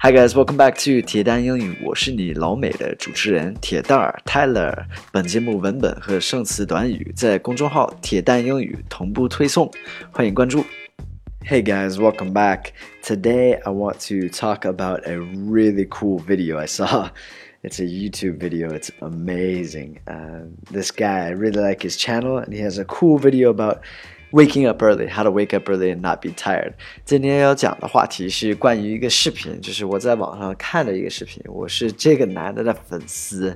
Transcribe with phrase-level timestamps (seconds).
[0.00, 4.85] Hi guys, welcome back to 铁蛋英语，我是你老美的主持人铁蛋儿 Tyler。
[5.11, 9.71] 本节目文本和生词短语在公众号“铁蛋英语”同步推送，
[10.11, 10.65] 欢迎关注。
[11.47, 12.73] Hey guys, welcome back.
[13.03, 17.09] Today I want to talk about a really cool video I saw.
[17.63, 18.69] It's a YouTube video.
[18.73, 19.99] It's amazing.
[20.07, 23.81] Uh, this guy, I really like his channel, and he has a cool video about
[24.31, 26.73] waking up early, how to wake up early and not be tired。
[27.05, 31.41] 今天要讲的话题是关于一个视频，就是我在网上看的一个视频。
[31.47, 33.55] 我是这个男的的粉丝，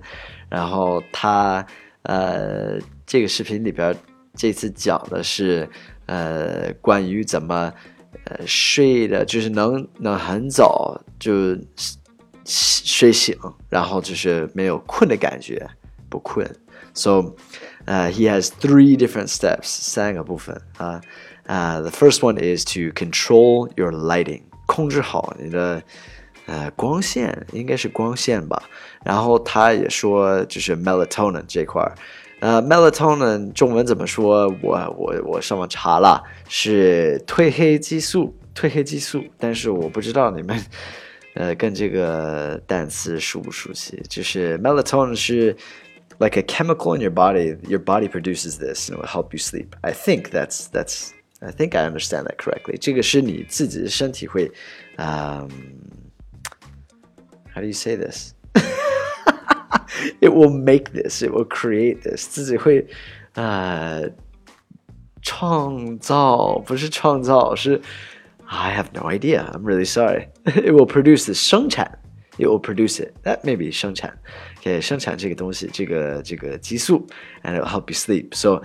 [0.49, 1.65] 然后他
[2.03, 3.95] 呃，这个视频里边
[4.35, 5.67] 这次讲的是
[6.05, 7.73] 呃关于怎么
[8.25, 11.57] 呃睡的，就是能能很早就
[12.45, 13.35] 睡醒，
[13.69, 15.65] 然后就是没有困的感觉，
[16.09, 16.45] 不困。
[16.94, 17.36] So
[17.86, 21.00] uh, he has three different steps，三个部分啊。
[21.46, 25.82] Uh, the first one is to control your lighting，控制好你的
[26.46, 28.62] 呃光线，应该是光线吧。
[29.04, 31.94] 然后他也说就是 melatonin 这块儿，
[32.40, 34.52] 呃，melatonin 中文怎么说？
[34.62, 39.24] 我我我上网查了，是褪黑激素，褪黑激素。
[39.38, 40.64] 但是我不知道你们
[41.34, 44.00] 呃跟这个单词熟不熟悉？
[44.08, 45.56] 就是 melatonin 是。
[46.20, 49.38] like a chemical in your body your body produces this and it will help you
[49.38, 54.46] sleep i think that's that's i think i understand that correctly 这个是你自己的身体会
[54.98, 55.48] um
[57.52, 58.34] how do you say this
[60.20, 62.86] it will make this it will create this 自己会
[63.34, 64.08] 呃
[65.22, 67.80] 创造不是创造是
[68.46, 71.98] I have no idea I'm really sorry it will produce this 生产
[72.38, 73.12] it will produce it.
[73.24, 74.12] That may be 生产，
[74.58, 77.06] OK，生产这个东西，这个这个激素，
[77.42, 78.34] and it will help you sleep.
[78.34, 78.62] So,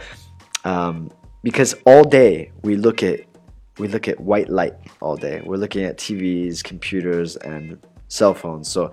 [0.64, 1.10] um,
[1.44, 3.22] because all day we look at
[3.78, 5.42] we look at white light all day.
[5.46, 8.70] We're looking at TVs, computers, and cell phones.
[8.70, 8.92] So,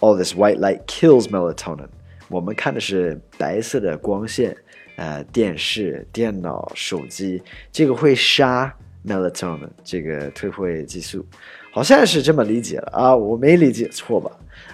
[0.00, 1.88] all this white light kills melatonin.
[2.28, 4.56] 我们看的是白色的光线，
[4.96, 8.74] 呃，电视、电脑、手机，这个会杀
[9.06, 11.24] melatonin 这个褪黑激素。
[11.72, 14.30] 好像是这么理解了啊，我没理解错吧？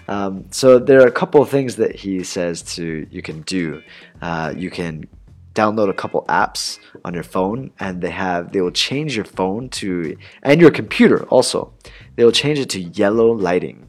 [0.07, 3.81] Um, so there are a couple of things that he says to you can do.
[4.21, 5.05] Uh, you can
[5.55, 9.69] download a couple apps on your phone, and they have they will change your phone
[9.71, 11.73] to and your computer also.
[12.17, 13.87] They will change it to yellow lighting.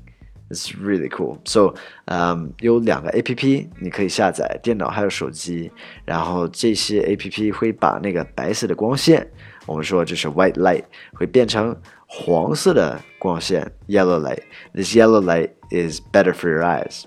[0.52, 1.40] It's really cool.
[1.46, 1.76] So,
[2.08, 5.72] um, 有两个 A P P 你可以下载，电脑还有手机。
[6.06, 9.26] 然后这些 A P P 会把那个白色的光线，
[9.66, 10.84] 我们说就是 white light，
[11.14, 11.76] 会变成
[12.06, 14.44] 黄色的光线 yellow light.
[14.74, 17.06] This yellow light is better for your eyes.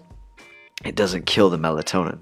[0.84, 2.18] It doesn't kill the melatonin.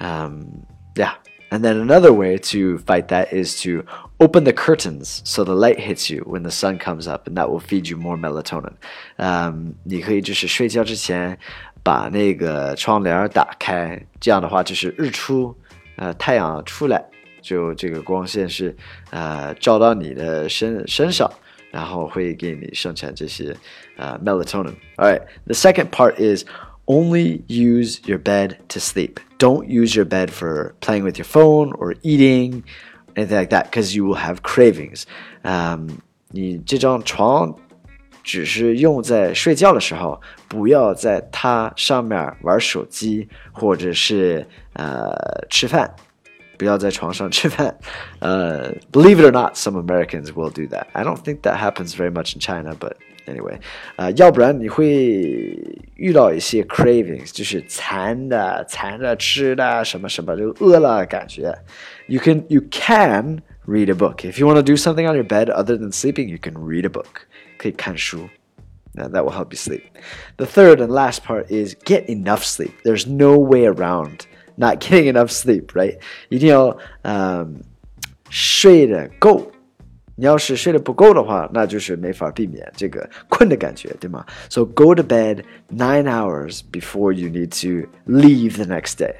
[0.00, 1.14] Um, yeah.
[1.48, 3.84] And then another way to fight that is to
[4.18, 7.48] open the curtains so the light hits you when the sun comes up, and that
[7.48, 8.74] will feed you more melatonin.
[9.16, 11.38] Um, 你可以就是睡觉之前
[11.84, 15.56] 把那个窗帘打开，这样的话就是日出，
[15.96, 17.04] 呃，太阳出来，
[17.40, 18.76] 就这个光线是
[19.10, 21.30] 呃照到你的身身上。
[21.70, 23.54] 然后会给你生产这些
[23.96, 24.74] 呃 melatonin.
[24.96, 26.44] All right, the second part is
[26.86, 29.18] only use your bed to sleep.
[29.38, 32.62] Don't use your bed for playing with your phone or eating,
[33.14, 35.02] anything like that, because you will have cravings.
[35.42, 35.98] 嗯，
[36.30, 37.54] 你这张床
[38.22, 45.12] 只是用在睡觉的时候，不要在它上面玩手机或者是呃
[45.50, 45.94] 吃饭。
[46.60, 47.78] 不要 在床上吃饭。
[48.20, 50.86] 呃、uh,，believe it or not, some Americans will do that.
[50.92, 52.92] I don't think that happens very much in China, but
[53.26, 53.58] anyway，
[53.96, 55.58] 呃，要不然你会
[55.96, 61.54] 遇到一些 cravings，就是馋的、馋着吃的什么什么，就饿了感觉。
[62.06, 65.50] You can you can read a book if you want to do something on your bed
[65.50, 66.28] other than sleeping.
[66.28, 67.26] You can read a book，
[67.58, 68.28] 可以看书。
[68.94, 69.82] Now that will help you sleep.
[70.38, 72.70] The third and last part is get enough sleep.
[72.82, 74.20] There's no way around
[74.60, 75.98] not getting enough sleep, right?
[76.28, 77.60] 一定要嗯
[78.30, 79.50] 睡得够。
[80.18, 84.24] 你要是睡得不够的话，那就是没法避免这个困的感觉，对吗？
[84.48, 89.14] So go to bed nine hours before you need to leave the next day.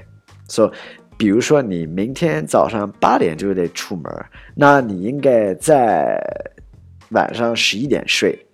[0.47, 0.71] So
[1.15, 4.11] 比如说你明天早上八点就得出门，
[4.55, 6.19] 那你应该在
[7.09, 8.47] 晚上十一点睡，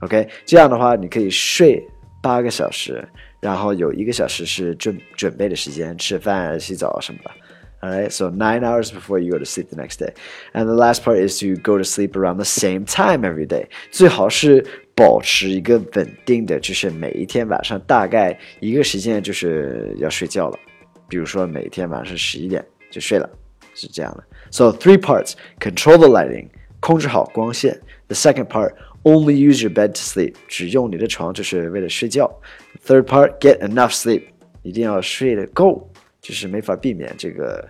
[0.00, 0.28] OK？
[0.44, 1.80] 这样的话你可以睡
[2.22, 3.06] 八个小时。
[3.40, 7.30] 然后有一个小时是准准备的时间，吃饭、洗澡什么的。
[7.80, 10.12] Alright, so nine hours before you go to sleep the next day.
[10.52, 13.68] And the last part is to go to sleep around the same time every day.
[13.92, 14.66] 最好是
[14.96, 20.58] 保持一个稳定的，就是每一天晚上大概一个时间就是要睡觉了。
[21.08, 23.30] 比如说每天晚上十一点就睡了，
[23.76, 24.24] 是这样的。
[24.50, 26.48] So three parts: control the lighting，
[26.80, 27.80] 控制好光线。
[28.08, 28.72] The second part
[29.04, 32.30] only use your bed to sleep，只用你的床就是为了睡觉。
[32.86, 34.22] Third part, get enough sleep，
[34.62, 35.90] 一定要睡得够，
[36.20, 37.68] 就是没法避免这个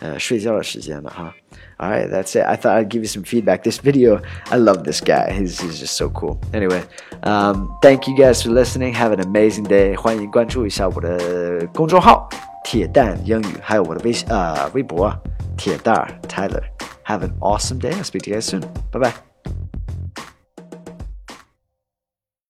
[0.00, 1.34] 呃睡觉的时间了哈。
[1.78, 2.46] All right, that's it.
[2.46, 3.62] I thought I'd give you some feedback.
[3.62, 5.30] This video, I love this guy.
[5.30, 6.38] He's, he's just so cool.
[6.52, 6.82] Anyway,
[7.22, 8.94] um, thank you guys for listening.
[8.94, 9.94] Have an amazing day.
[9.94, 12.28] 欢迎关注一下我的公众号“
[12.64, 15.14] 铁蛋英语”，还有我的微信呃微博“
[15.58, 17.92] 铁蛋 Tyler”。Have an awesome day.
[17.92, 18.62] I'll speak to you guys soon.
[18.90, 19.29] Bye bye.